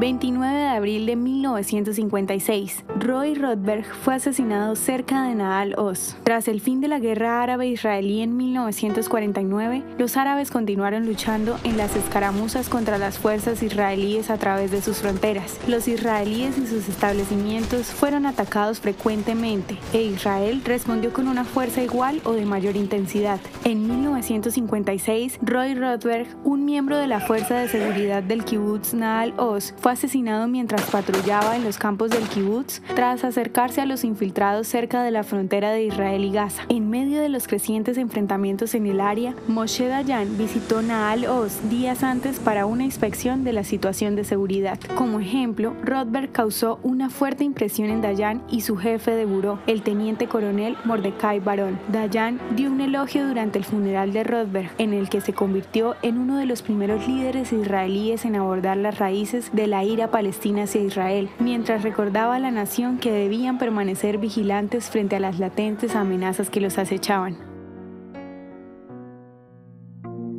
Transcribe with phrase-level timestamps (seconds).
[0.00, 6.16] 29 de abril de 1956, Roy Rothberg fue asesinado cerca de Naal Oz.
[6.22, 11.96] Tras el fin de la guerra árabe-israelí en 1949, los árabes continuaron luchando en las
[11.96, 15.60] escaramuzas contra las fuerzas israelíes a través de sus fronteras.
[15.68, 22.22] Los israelíes y sus establecimientos fueron atacados frecuentemente e Israel respondió con una fuerza igual
[22.24, 23.38] o de mayor intensidad.
[23.64, 29.74] En 1956, Roy Rothberg, un miembro de la Fuerza de Seguridad del kibbutz Naal Oz,
[29.76, 35.02] fue asesinado mientras patrullaba en los campos del kibbutz tras acercarse a los infiltrados cerca
[35.02, 36.62] de la frontera de Israel y Gaza.
[36.68, 42.02] En medio de los crecientes enfrentamientos en el área, Moshe Dayan visitó Naal Oz días
[42.02, 44.78] antes para una inspección de la situación de seguridad.
[44.94, 49.82] Como ejemplo, Rothberg causó una fuerte impresión en Dayan y su jefe de buró, el
[49.82, 51.78] teniente coronel Mordecai Barón.
[51.88, 56.18] Dayan dio un elogio durante el funeral de Rothberg, en el que se convirtió en
[56.18, 60.82] uno de los primeros líderes israelíes en abordar las raíces de la ira palestina hacia
[60.82, 66.50] Israel, mientras recordaba a la nación que debían permanecer vigilantes frente a las latentes amenazas
[66.50, 67.38] que los acechaban.